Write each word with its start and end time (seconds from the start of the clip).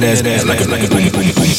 that 0.00 0.04
ass, 0.04 0.22
ass 0.22 0.44
like 0.44 0.60
a, 0.60 0.68
like 0.68 0.84
a 0.84 0.88
boom, 0.88 1.10
boom, 1.10 1.32
boom. 1.34 1.55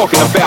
talking 0.00 0.18
about. 0.30 0.39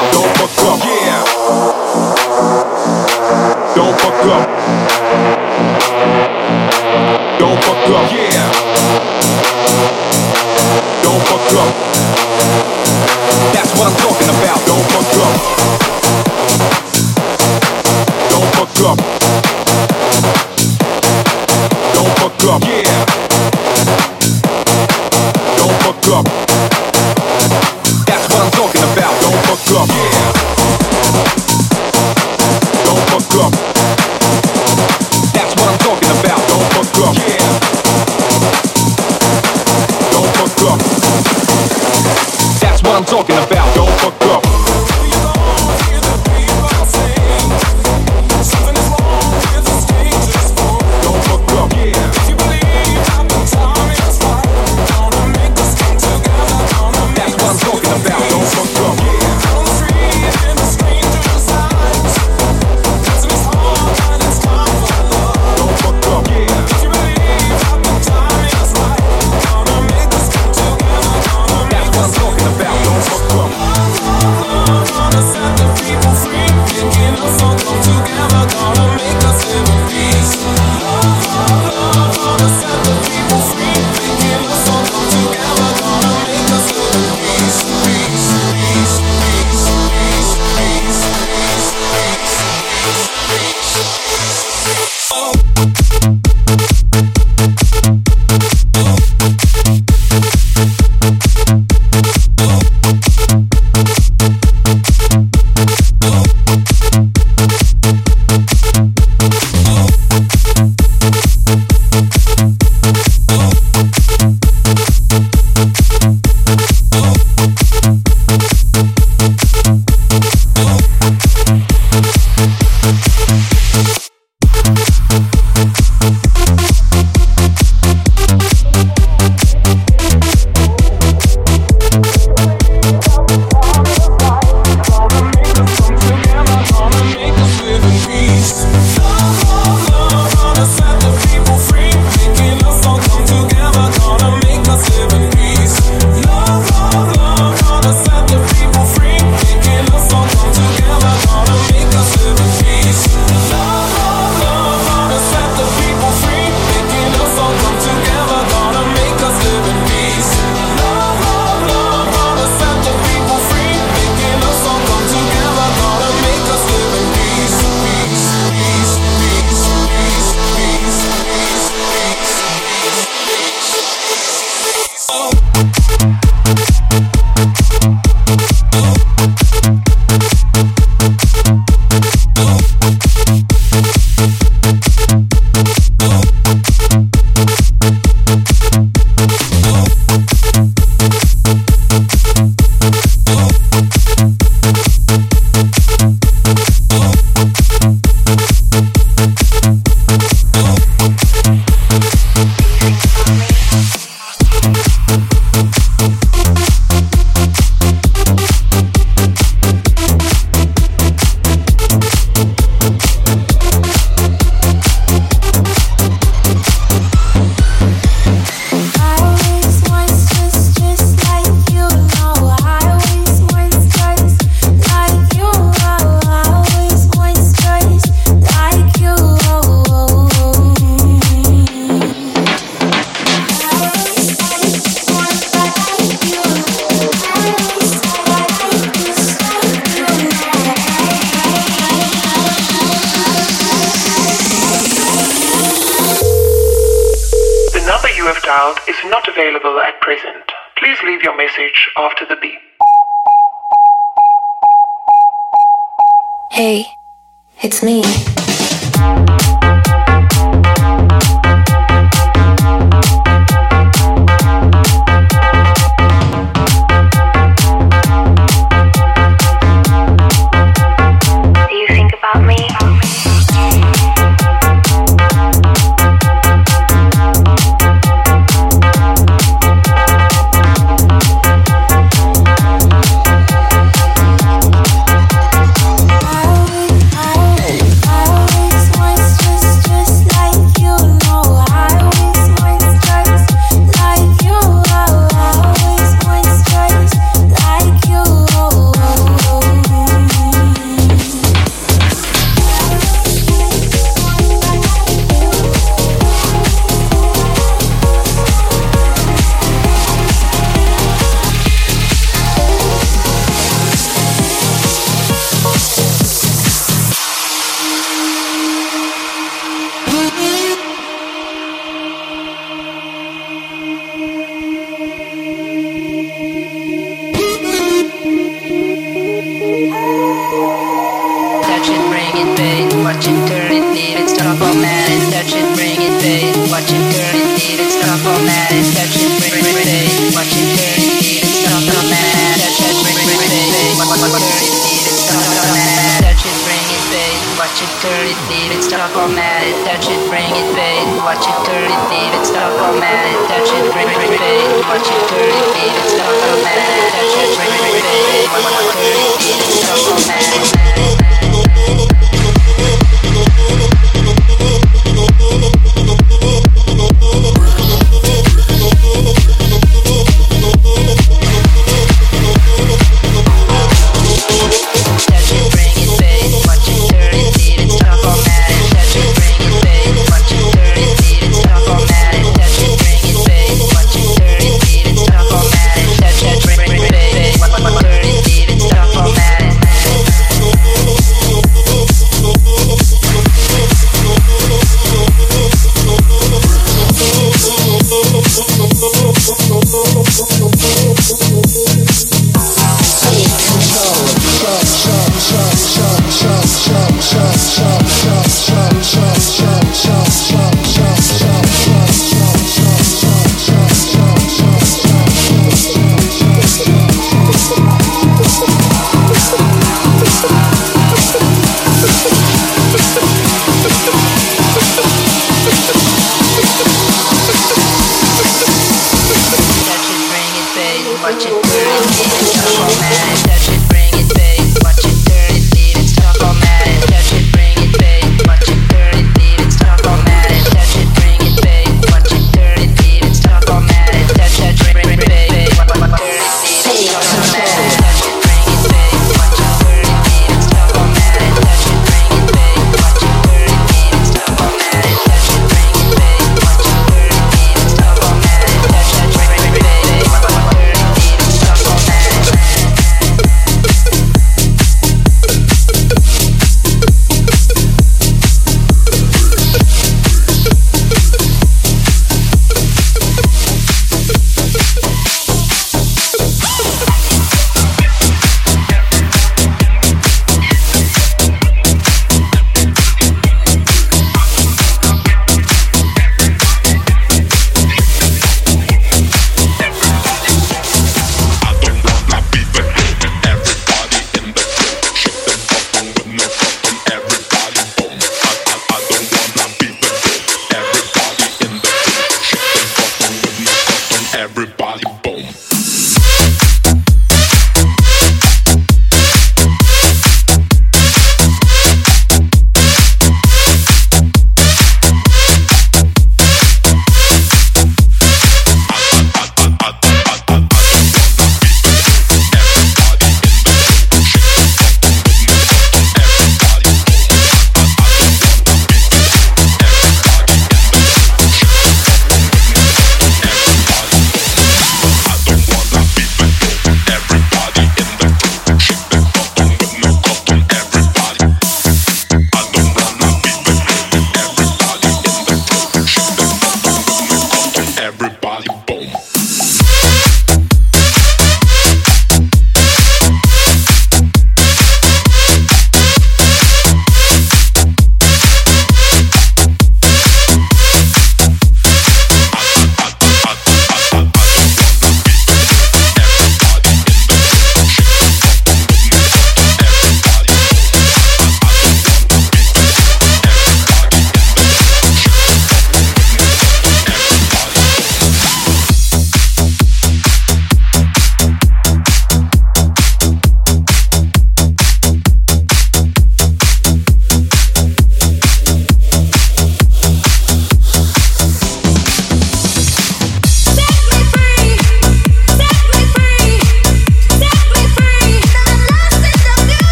watch 351.24 351.48
it 351.48 351.56
dirty 351.64 351.96
beat, 352.12 352.36
it's 352.36 352.52
not 352.52 352.72
all 352.84 353.00
mad, 353.00 353.32
touch 353.48 353.72
it, 353.72 353.92
bring 353.94 354.08
it, 354.08 354.16
bring 354.16 354.34
it, 354.34 354.86
watch 354.88 355.08
it 355.08 355.24
dirty 355.32 355.64
beat, 355.72 355.96
it's 356.04 356.16
not 356.20 356.28
all 356.28 356.60
mad, 356.60 356.84
touch 357.16 357.36
it, 357.40 357.56
bring 357.56 357.72
it, 357.72 357.80
bring 357.80 358.04
it, 358.04 358.52
dirty 358.92 359.28
beat, 359.40 359.60
it's 359.64 359.82
not 359.88 360.12
all 360.12 360.20
mad. 360.28 360.73